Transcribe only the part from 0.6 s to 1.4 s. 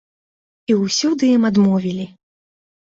І ўсюды